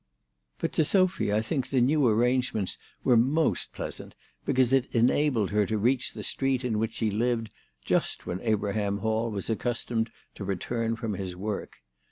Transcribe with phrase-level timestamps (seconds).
[0.57, 5.63] But to Sophy I think the new arrangements were most pleasant because it enabled her
[5.67, 7.53] to reach the street in which she lived
[7.85, 11.83] just when Abraham Hall was accus tomed to return from his work.